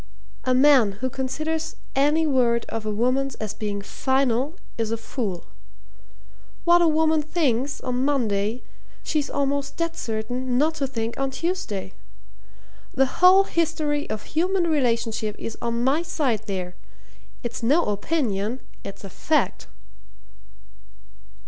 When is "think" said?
10.87-11.19